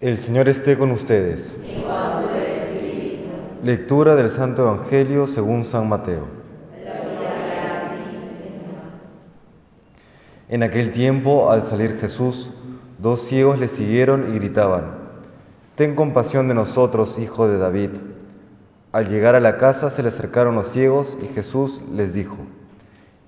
El 0.00 0.16
Señor 0.16 0.48
esté 0.48 0.78
con 0.78 0.92
ustedes. 0.92 1.58
Lectura 3.64 4.14
del 4.14 4.30
Santo 4.30 4.62
Evangelio 4.62 5.26
según 5.26 5.64
San 5.64 5.88
Mateo. 5.88 6.24
En 10.48 10.62
aquel 10.62 10.92
tiempo, 10.92 11.50
al 11.50 11.64
salir 11.64 11.96
Jesús, 11.96 12.52
dos 12.98 13.22
ciegos 13.22 13.58
le 13.58 13.66
siguieron 13.66 14.32
y 14.32 14.38
gritaban, 14.38 14.84
Ten 15.74 15.96
compasión 15.96 16.46
de 16.46 16.54
nosotros, 16.54 17.18
hijo 17.18 17.48
de 17.48 17.58
David. 17.58 17.90
Al 18.92 19.08
llegar 19.08 19.34
a 19.34 19.40
la 19.40 19.56
casa 19.56 19.90
se 19.90 20.04
le 20.04 20.10
acercaron 20.10 20.54
los 20.54 20.68
ciegos 20.68 21.18
y 21.20 21.26
Jesús 21.26 21.82
les 21.92 22.14
dijo, 22.14 22.36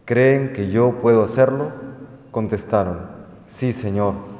¿creen 0.05 0.53
que 0.53 0.71
yo 0.71 1.01
puedo 1.01 1.25
hacerlo? 1.25 1.73
Contestaron, 2.31 3.11
sí, 3.49 3.73
Señor. 3.73 4.40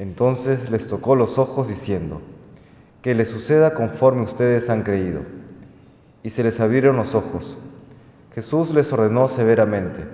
Entonces 0.00 0.70
les 0.70 0.86
tocó 0.86 1.14
los 1.14 1.36
ojos 1.36 1.68
diciendo, 1.68 2.22
que 3.02 3.14
les 3.14 3.28
suceda 3.28 3.74
conforme 3.74 4.22
ustedes 4.22 4.70
han 4.70 4.82
creído. 4.82 5.20
Y 6.22 6.30
se 6.30 6.42
les 6.42 6.58
abrieron 6.58 6.96
los 6.96 7.14
ojos. 7.14 7.58
Jesús 8.34 8.72
les 8.72 8.90
ordenó 8.94 9.28
severamente, 9.28 10.06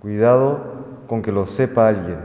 cuidado 0.00 0.84
con 1.06 1.22
que 1.22 1.32
lo 1.32 1.46
sepa 1.46 1.88
alguien. 1.88 2.18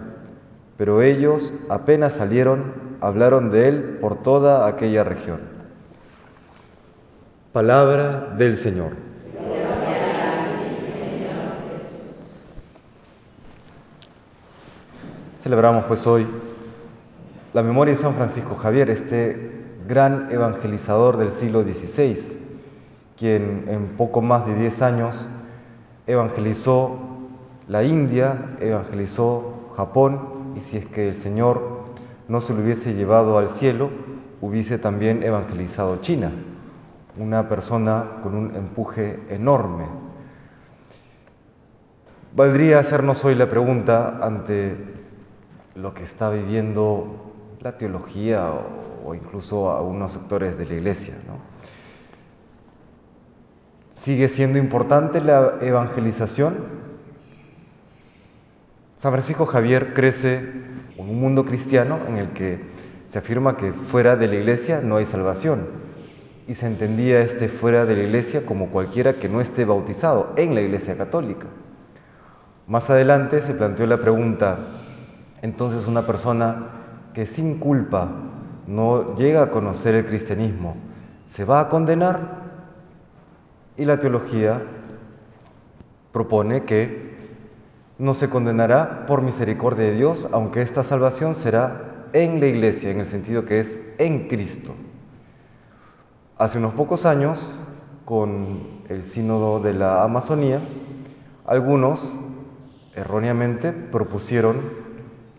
Pero 0.76 1.02
ellos 1.02 1.54
apenas 1.70 2.16
salieron, 2.16 2.74
hablaron 3.00 3.52
de 3.52 3.70
él 3.70 3.98
por 4.02 4.22
toda 4.22 4.68
aquella 4.68 5.06
región. 5.06 5.40
Palabra 7.54 8.34
del 8.38 8.58
Señor. 8.58 8.92
Celebramos 15.42 15.86
pues 15.86 16.06
hoy 16.06 16.28
la 17.54 17.64
memoria 17.64 17.94
de 17.94 18.00
San 18.00 18.14
Francisco 18.14 18.56
Javier, 18.56 18.90
este 18.90 19.52
gran 19.86 20.32
evangelizador 20.32 21.18
del 21.18 21.32
siglo 21.32 21.64
XVI, 21.64 22.16
quien 23.18 23.66
en 23.68 23.88
poco 23.98 24.22
más 24.22 24.46
de 24.46 24.56
10 24.56 24.82
años 24.82 25.28
evangelizó 26.08 26.98
la 27.68 27.84
India, 27.84 28.56
evangelizó 28.62 29.74
Japón, 29.76 30.54
y 30.56 30.62
si 30.62 30.78
es 30.78 30.86
que 30.86 31.10
el 31.10 31.18
Señor 31.18 31.84
no 32.30 32.40
se 32.40 32.54
lo 32.54 32.62
hubiese 32.62 32.94
llevado 32.94 33.38
al 33.38 33.50
cielo, 33.50 33.90
hubiese 34.40 34.78
también 34.78 35.22
evangelizado 35.22 35.98
China, 35.98 36.32
una 37.18 37.50
persona 37.50 38.22
con 38.24 38.34
un 38.34 38.56
empuje 38.56 39.20
enorme. 39.30 39.86
Valdría 42.34 42.80
hacernos 42.80 43.26
hoy 43.26 43.36
la 43.36 43.50
pregunta 43.50 44.20
ante 44.22 44.78
lo 45.76 45.94
que 45.94 46.04
está 46.04 46.30
viviendo 46.30 47.31
la 47.62 47.78
teología 47.78 48.52
o, 49.06 49.14
incluso 49.14 49.72
a 49.72 49.78
algunos 49.78 50.14
sectores 50.14 50.58
de 50.58 50.66
la 50.66 50.74
iglesia. 50.74 51.14
¿Sigue 53.92 54.30
siendo 54.30 54.58
importante 54.58 55.22
la 55.22 55.58
evangelización? 55.62 56.56
San 58.98 59.12
Francisco 59.12 59.46
Javier 59.46 59.94
crece 59.94 60.38
en 60.98 61.10
un 61.10 61.20
mundo 61.20 61.46
cristiano 61.46 62.00
en 62.08 62.18
el 62.18 62.30
que 62.30 62.60
se 63.10 63.20
afirma 63.20 63.58
que 63.58 63.74
fuera 63.74 64.16
de 64.16 64.28
la 64.28 64.36
iglesia 64.36 64.82
no 64.82 64.98
hay 64.98 65.06
salvación. 65.06 65.68
Y 66.48 66.56
se 66.56 66.66
entendía 66.66 67.20
este 67.20 67.48
fuera 67.48 67.86
de 67.86 67.96
la 67.96 68.04
iglesia 68.04 68.44
como 68.44 68.70
cualquiera 68.70 69.20
que 69.20 69.30
no 69.30 69.40
esté 69.40 69.66
bautizado 69.66 70.34
en 70.36 70.56
la 70.56 70.62
iglesia 70.62 70.98
católica. 70.98 71.46
Más 72.66 72.90
adelante 72.90 73.42
se 73.42 73.54
planteó 73.54 73.86
la 73.86 73.98
pregunta, 73.98 74.58
entonces 75.44 75.86
una 75.86 76.08
persona 76.08 76.81
que 77.14 77.26
sin 77.26 77.60
culpa 77.60 78.10
no 78.68 79.16
llega 79.16 79.44
a 79.44 79.52
conocer 79.52 79.96
el 79.96 80.06
cristianismo, 80.06 80.76
¿se 81.26 81.46
va 81.46 81.60
a 81.60 81.70
condenar? 81.70 82.42
Y 83.78 83.86
la 83.86 84.00
teología 84.00 84.62
propone 86.12 86.64
que 86.64 87.18
no 87.98 88.14
se 88.14 88.30
condenará 88.30 89.06
por 89.06 89.22
misericordia 89.22 89.86
de 89.86 89.96
Dios, 89.96 90.28
aunque 90.32 90.62
esta 90.62 90.84
salvación 90.84 91.36
será 91.36 92.08
en 92.14 92.40
la 92.40 92.48
iglesia, 92.48 92.92
en 92.92 93.00
el 93.00 93.06
sentido 93.06 93.46
que 93.46 93.60
es 93.60 93.78
en 93.98 94.28
Cristo. 94.28 94.74
Hace 96.38 96.58
unos 96.58 96.74
pocos 96.74 97.06
años, 97.06 97.60
con 98.06 98.82
el 98.90 99.04
sínodo 99.04 99.60
de 99.60 99.74
la 99.74 100.04
Amazonía, 100.04 100.60
algunos 101.46 102.12
erróneamente 102.96 103.72
propusieron 103.72 104.58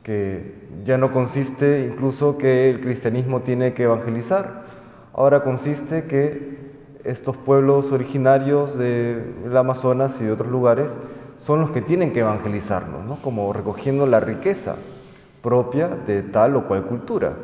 que 0.02 0.54
ya 0.84 0.98
no 0.98 1.12
consiste 1.12 1.88
incluso 1.92 2.38
que 2.38 2.70
el 2.70 2.80
cristianismo 2.80 3.42
tiene 3.42 3.72
que 3.74 3.84
evangelizar, 3.84 4.64
ahora 5.12 5.42
consiste 5.42 6.04
que 6.04 6.72
estos 7.04 7.36
pueblos 7.36 7.92
originarios 7.92 8.78
del 8.78 9.56
Amazonas 9.56 10.20
y 10.20 10.24
de 10.24 10.32
otros 10.32 10.50
lugares 10.50 10.96
son 11.38 11.60
los 11.60 11.70
que 11.70 11.80
tienen 11.80 12.12
que 12.12 12.20
evangelizarnos, 12.20 13.04
¿no? 13.04 13.20
como 13.20 13.52
recogiendo 13.52 14.06
la 14.06 14.20
riqueza 14.20 14.76
propia 15.42 15.88
de 15.88 16.22
tal 16.22 16.56
o 16.56 16.68
cual 16.68 16.84
cultura. 16.84 17.34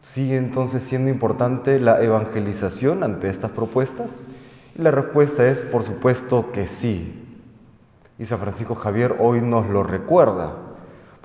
¿Sigue 0.00 0.36
entonces 0.36 0.82
siendo 0.82 1.10
importante 1.10 1.80
la 1.80 2.02
evangelización 2.02 3.02
ante 3.02 3.28
estas 3.28 3.50
propuestas? 3.50 4.20
Y 4.74 4.82
la 4.82 4.90
respuesta 4.90 5.46
es, 5.46 5.60
por 5.60 5.82
supuesto, 5.82 6.52
que 6.52 6.66
sí. 6.66 7.22
Y 8.18 8.24
San 8.24 8.38
Francisco 8.38 8.74
Javier 8.74 9.16
hoy 9.18 9.40
nos 9.40 9.68
lo 9.68 9.82
recuerda. 9.82 10.54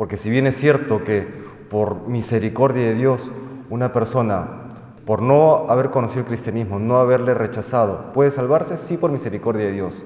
Porque 0.02 0.18
si 0.18 0.32
bien 0.32 0.48
es 0.48 0.58
cierto 0.58 1.04
que 1.04 1.28
por 1.70 2.08
misericordia 2.08 2.88
de 2.88 2.96
Dios 2.96 3.32
una 3.70 3.94
persona, 3.94 4.48
por 5.06 5.22
no 5.22 5.68
haber 5.70 5.92
conocido 5.92 6.22
el 6.22 6.26
cristianismo, 6.26 6.80
no 6.80 6.98
haberle 6.98 7.36
rechazado, 7.36 8.12
puede 8.12 8.32
salvarse, 8.32 8.78
sí 8.78 8.98
por 8.98 9.12
misericordia 9.12 9.68
de 9.68 9.74
Dios, 9.74 10.04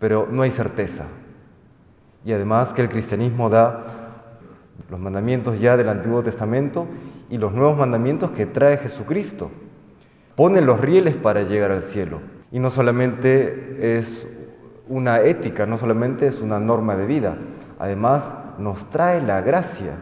pero 0.00 0.26
no 0.30 0.40
hay 0.40 0.50
certeza. 0.50 1.08
Y 2.24 2.32
además 2.32 2.72
que 2.72 2.80
el 2.80 2.88
cristianismo 2.88 3.50
da 3.50 4.24
los 4.88 4.98
mandamientos 4.98 5.60
ya 5.60 5.76
del 5.76 5.90
Antiguo 5.90 6.22
Testamento 6.22 6.86
y 7.28 7.36
los 7.36 7.52
nuevos 7.52 7.76
mandamientos 7.76 8.30
que 8.30 8.46
trae 8.46 8.78
Jesucristo. 8.78 9.50
Pone 10.36 10.62
los 10.62 10.80
rieles 10.80 11.16
para 11.16 11.42
llegar 11.42 11.70
al 11.70 11.82
cielo. 11.82 12.22
Y 12.50 12.60
no 12.60 12.70
solamente 12.70 13.98
es 13.98 14.26
una 14.88 15.20
ética, 15.20 15.66
no 15.66 15.76
solamente 15.76 16.26
es 16.26 16.40
una 16.40 16.58
norma 16.58 16.96
de 16.96 17.04
vida, 17.04 17.36
además 17.78 18.32
nos 18.58 18.90
trae 18.90 19.20
la 19.22 19.40
gracia, 19.40 19.94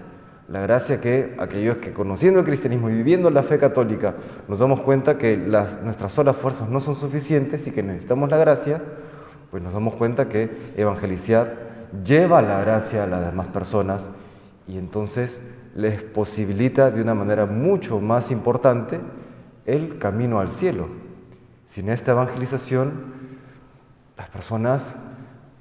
la 0.49 0.61
gracia 0.61 1.01
que 1.01 1.35
aquellos 1.39 1.79
que 1.79 1.93
conociendo 1.93 2.41
el 2.41 2.47
cristianismo 2.47 2.89
y 2.89 2.95
viviendo 2.95 3.31
la 3.31 3.43
fe 3.43 3.59
católica 3.59 4.15
nos 4.49 4.59
damos 4.59 4.81
cuenta 4.81 5.19
que 5.19 5.37
nuestras 5.37 6.13
solas 6.13 6.37
fuerzas 6.37 6.69
no 6.69 6.81
son 6.81 6.95
suficientes 6.95 7.67
y 7.67 7.73
que 7.73 7.83
necesitamos 7.83 8.31
la 8.31 8.37
gracia, 8.37 8.81
pues 9.51 9.63
nos 9.63 9.73
damos 9.73 9.95
cuenta 9.95 10.29
que 10.29 10.73
evangelizar 10.77 11.67
lleva 12.05 12.43
la 12.43 12.61
gracia 12.61 13.05
a 13.05 13.07
las 13.07 13.25
demás 13.25 13.47
personas 13.49 14.11
y 14.69 14.79
entonces 14.79 15.41
les 15.75 16.03
posibilita 16.03 16.91
de 16.91 17.03
una 17.03 17.15
manera 17.15 17.47
mucho 17.47 18.01
más 18.01 18.31
importante 18.31 18.99
el 19.67 19.99
camino 19.99 20.41
al 20.41 20.49
cielo. 20.49 20.89
Sin 21.65 21.89
esta 21.89 22.13
evangelización, 22.13 22.93
las 24.17 24.29
personas 24.31 24.95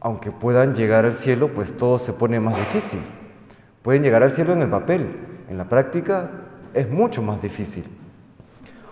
aunque 0.05 0.29
puedan 0.29 0.75
llegar 0.75 1.03
al 1.03 1.16
cielo, 1.16 1.47
pues 1.55 1.77
todo 1.77 1.97
se 1.97 2.13
pone 2.13 2.39
más 2.39 2.55
difícil. 2.55 2.99
Pueden 3.81 4.03
llegar 4.03 4.21
al 4.21 4.31
cielo 4.31 4.53
en 4.53 4.61
el 4.61 4.69
papel, 4.69 5.09
en 5.49 5.57
la 5.57 5.67
práctica 5.67 6.29
es 6.75 6.88
mucho 6.88 7.23
más 7.23 7.41
difícil. 7.41 7.85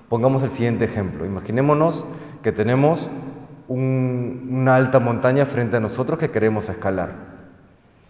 Pongamos 0.10 0.42
el 0.42 0.50
siguiente 0.50 0.86
ejemplo. 0.86 1.24
Imaginémonos 1.24 2.04
que 2.42 2.52
tenemos 2.52 3.12
una 3.68 4.76
alta 4.76 5.00
montaña 5.00 5.46
frente 5.46 5.78
a 5.78 5.80
nosotros 5.80 6.18
que 6.18 6.32
queremos 6.32 6.68
escalar. 6.70 7.12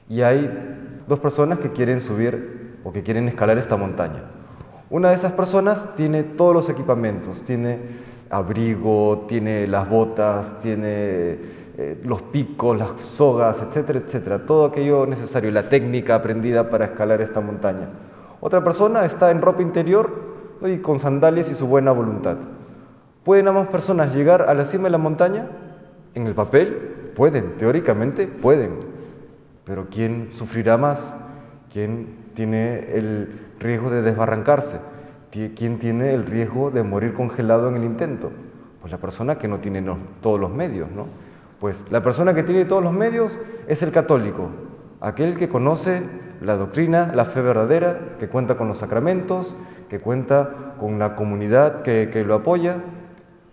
Y 0.07 0.21
hay 0.21 1.03
dos 1.05 1.19
personas 1.19 1.59
que 1.59 1.73
quieren 1.73 1.99
subir 1.99 2.77
o 2.85 2.93
que 2.93 3.03
quieren 3.03 3.27
escalar 3.27 3.57
esta 3.57 3.75
montaña. 3.75 4.23
Una 4.89 5.09
de 5.09 5.15
esas 5.15 5.33
personas 5.33 5.93
tiene 5.97 6.23
todos 6.23 6.53
los 6.53 6.69
equipamientos, 6.69 7.43
tiene 7.43 7.79
abrigo, 8.29 9.25
tiene 9.27 9.67
las 9.67 9.89
botas, 9.89 10.57
tiene 10.61 11.62
eh, 11.75 11.99
los 12.03 12.21
picos, 12.21 12.77
las 12.77 13.01
sogas, 13.01 13.61
etcétera, 13.61 13.99
etcétera, 13.99 14.45
todo 14.45 14.65
aquello 14.65 15.07
necesario, 15.07 15.49
la 15.49 15.69
técnica 15.69 16.15
aprendida 16.15 16.69
para 16.69 16.85
escalar 16.85 17.19
esta 17.21 17.41
montaña. 17.41 17.89
Otra 18.41 18.63
persona 18.63 19.05
está 19.05 19.31
en 19.31 19.41
ropa 19.41 19.63
interior 19.63 20.11
y 20.61 20.77
con 20.77 20.99
sandalias 20.99 21.49
y 21.49 21.55
su 21.55 21.65
buena 21.65 21.91
voluntad. 21.91 22.37
¿Pueden 23.23 23.47
ambas 23.47 23.69
personas 23.69 24.13
llegar 24.13 24.43
a 24.43 24.53
la 24.53 24.65
cima 24.65 24.83
de 24.83 24.89
la 24.91 24.97
montaña? 24.99 25.47
En 26.13 26.27
el 26.27 26.35
papel 26.35 27.11
pueden, 27.15 27.57
teóricamente 27.57 28.27
pueden, 28.27 28.79
pero 29.65 29.87
¿quién 29.89 30.29
sufrirá 30.31 30.77
más? 30.77 31.15
¿Quién 31.71 32.17
tiene 32.35 32.97
el 32.97 33.47
riesgo 33.59 33.89
de 33.89 34.03
desbarrancarse? 34.03 34.79
¿Quién 35.31 35.79
tiene 35.79 36.13
el 36.13 36.27
riesgo 36.27 36.69
de 36.69 36.83
morir 36.83 37.15
congelado 37.15 37.67
en 37.69 37.77
el 37.77 37.83
intento? 37.83 38.31
Pues 38.79 38.91
la 38.91 38.99
persona 38.99 39.39
que 39.39 39.47
no 39.47 39.57
tiene 39.57 39.83
todos 40.21 40.39
los 40.39 40.51
medios, 40.51 40.91
¿no? 40.91 41.07
Pues 41.63 41.85
la 41.91 42.03
persona 42.03 42.33
que 42.33 42.43
tiene 42.43 42.65
todos 42.65 42.83
los 42.83 42.91
medios 42.91 43.39
es 43.69 43.81
el 43.83 43.91
católico, 43.91 44.49
aquel 44.99 45.37
que 45.37 45.47
conoce 45.47 46.03
la 46.41 46.57
doctrina, 46.57 47.13
la 47.15 47.23
fe 47.23 47.39
verdadera, 47.39 48.17
que 48.19 48.27
cuenta 48.27 48.57
con 48.57 48.67
los 48.67 48.79
sacramentos, 48.79 49.55
que 49.87 50.01
cuenta 50.01 50.75
con 50.77 50.99
la 50.99 51.15
comunidad 51.15 51.81
que, 51.81 52.25
lo 52.27 52.33
apoya. 52.33 52.83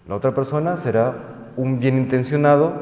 La 0.08 0.16
otra 0.16 0.34
persona 0.34 0.76
será 0.76 1.52
un 1.56 1.78
bien 1.78 1.96
intencionado 1.98 2.74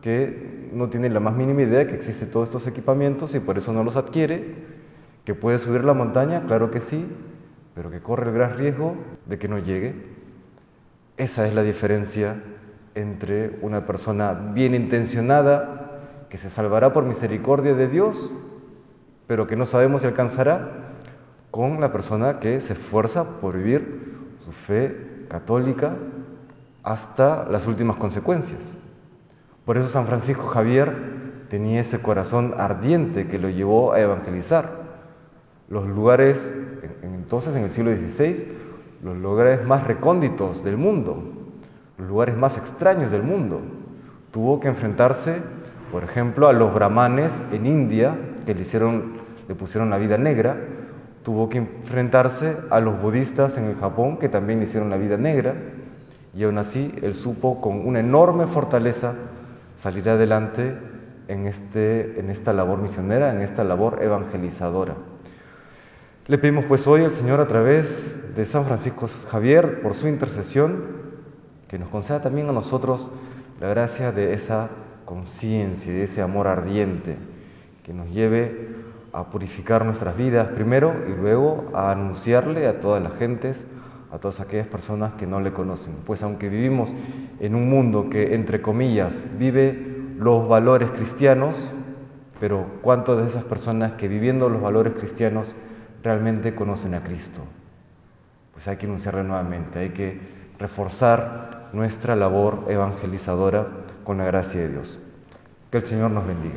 que 0.00 0.68
no 0.72 0.88
tiene 0.88 1.10
la 1.10 1.20
más 1.20 1.36
mínima 1.36 1.62
idea 1.62 1.78
de 1.78 1.86
que 1.86 1.94
existen 1.94 2.32
todos 2.32 2.48
estos 2.48 2.66
equipamientos 2.66 3.36
y 3.36 3.38
por 3.38 3.58
eso 3.58 3.72
no 3.72 3.84
los 3.84 3.94
adquiere, 3.94 4.52
que 5.24 5.36
puede 5.36 5.60
subir 5.60 5.84
la 5.84 5.94
montaña, 5.94 6.44
claro 6.44 6.72
que 6.72 6.80
sí, 6.80 7.06
pero 7.72 7.88
que 7.92 8.00
corre 8.00 8.30
el 8.30 8.34
gran 8.34 8.58
riesgo 8.58 8.96
de 9.26 9.38
que 9.38 9.46
no 9.46 9.60
llegue. 9.60 9.94
Esa 11.18 11.46
es 11.46 11.54
la 11.54 11.62
diferencia 11.62 12.42
entre 12.96 13.58
una 13.62 13.86
persona 13.86 14.32
bien 14.32 14.74
intencionada 14.74 16.00
que 16.28 16.38
se 16.38 16.50
salvará 16.50 16.92
por 16.92 17.04
misericordia 17.04 17.74
de 17.74 17.86
Dios, 17.86 18.30
pero 19.26 19.46
que 19.46 19.54
no 19.54 19.66
sabemos 19.66 20.00
si 20.00 20.06
alcanzará, 20.08 20.86
con 21.50 21.80
la 21.80 21.92
persona 21.92 22.40
que 22.40 22.60
se 22.60 22.72
esfuerza 22.72 23.40
por 23.40 23.56
vivir 23.56 24.34
su 24.38 24.52
fe 24.52 25.24
católica 25.28 25.96
hasta 26.82 27.46
las 27.48 27.66
últimas 27.66 27.96
consecuencias. 27.96 28.74
Por 29.64 29.76
eso 29.76 29.88
San 29.88 30.06
Francisco 30.06 30.46
Javier 30.46 31.46
tenía 31.48 31.80
ese 31.80 32.00
corazón 32.00 32.54
ardiente 32.56 33.26
que 33.26 33.38
lo 33.38 33.48
llevó 33.48 33.92
a 33.92 34.00
evangelizar. 34.00 34.68
Los 35.68 35.86
lugares, 35.86 36.54
entonces 37.02 37.56
en 37.56 37.64
el 37.64 37.70
siglo 37.70 37.94
XVI, 37.94 38.46
los 39.02 39.16
lugares 39.16 39.64
más 39.64 39.84
recónditos 39.84 40.62
del 40.62 40.76
mundo, 40.76 41.35
lugares 41.98 42.36
más 42.36 42.58
extraños 42.58 43.10
del 43.10 43.22
mundo. 43.22 43.60
Tuvo 44.32 44.60
que 44.60 44.68
enfrentarse 44.68 45.40
por 45.90 46.02
ejemplo, 46.02 46.48
a 46.48 46.52
los 46.52 46.74
brahmanes 46.74 47.40
en 47.52 47.66
India, 47.66 48.18
que 48.44 48.54
le, 48.54 48.62
hicieron, 48.62 49.14
le 49.48 49.54
pusieron 49.54 49.88
la 49.88 49.98
vida 49.98 50.18
negra, 50.18 50.56
tuvo 51.22 51.48
que 51.48 51.58
enfrentarse 51.58 52.56
a 52.70 52.80
los 52.80 53.00
budistas 53.00 53.56
en 53.56 53.64
el 53.64 53.76
Japón, 53.76 54.18
que 54.18 54.28
también 54.28 54.58
le 54.58 54.66
hicieron 54.66 54.90
la 54.90 54.96
vida 54.96 55.16
negra, 55.16 55.54
y 56.34 56.42
aún 56.44 56.58
así 56.58 56.92
él 57.02 57.14
supo 57.14 57.60
con 57.60 57.86
una 57.86 58.00
enorme 58.00 58.46
fortaleza 58.46 59.14
salir 59.76 60.08
adelante 60.08 60.76
en, 61.28 61.46
este, 61.46 62.18
en 62.18 62.30
esta 62.30 62.52
labor 62.52 62.80
misionera, 62.80 63.32
en 63.32 63.40
esta 63.40 63.64
labor 63.64 64.02
evangelizadora. 64.02 64.96
Le 66.26 66.38
pedimos 66.38 66.64
pues 66.64 66.86
hoy 66.88 67.04
al 67.04 67.12
Señor 67.12 67.40
a 67.40 67.46
través 67.46 68.34
de 68.34 68.44
San 68.44 68.64
Francisco 68.64 69.06
Javier, 69.30 69.80
por 69.80 69.94
su 69.94 70.08
intercesión, 70.08 71.05
que 71.68 71.78
nos 71.78 71.88
conceda 71.88 72.22
también 72.22 72.48
a 72.48 72.52
nosotros 72.52 73.10
la 73.60 73.68
gracia 73.68 74.12
de 74.12 74.32
esa 74.32 74.70
conciencia, 75.04 75.92
de 75.92 76.04
ese 76.04 76.22
amor 76.22 76.46
ardiente 76.46 77.16
que 77.84 77.92
nos 77.94 78.10
lleve 78.10 78.74
a 79.12 79.30
purificar 79.30 79.84
nuestras 79.84 80.16
vidas 80.16 80.48
primero 80.48 80.94
y 81.08 81.18
luego 81.18 81.66
a 81.72 81.90
anunciarle 81.90 82.66
a 82.66 82.80
todas 82.80 83.02
las 83.02 83.16
gentes, 83.16 83.66
a 84.10 84.18
todas 84.18 84.40
aquellas 84.40 84.66
personas 84.66 85.14
que 85.14 85.26
no 85.26 85.40
le 85.40 85.52
conocen. 85.52 85.94
Pues 86.04 86.22
aunque 86.22 86.48
vivimos 86.48 86.94
en 87.40 87.54
un 87.54 87.70
mundo 87.70 88.10
que, 88.10 88.34
entre 88.34 88.60
comillas, 88.60 89.24
vive 89.38 89.96
los 90.18 90.48
valores 90.48 90.90
cristianos, 90.90 91.70
pero 92.40 92.66
¿cuántas 92.82 93.18
de 93.18 93.28
esas 93.28 93.44
personas 93.44 93.92
que 93.92 94.08
viviendo 94.08 94.50
los 94.50 94.60
valores 94.60 94.94
cristianos 94.94 95.54
realmente 96.02 96.54
conocen 96.54 96.94
a 96.94 97.02
Cristo? 97.02 97.40
Pues 98.52 98.68
hay 98.68 98.76
que 98.76 98.86
anunciarle 98.86 99.24
nuevamente, 99.24 99.78
hay 99.78 99.90
que 99.90 100.20
reforzar 100.58 101.55
nuestra 101.72 102.16
labor 102.16 102.64
evangelizadora 102.68 103.66
con 104.04 104.18
la 104.18 104.24
gracia 104.24 104.60
de 104.60 104.70
Dios. 104.70 104.98
Que 105.70 105.78
el 105.78 105.86
Señor 105.86 106.10
nos 106.10 106.26
bendiga. 106.26 106.54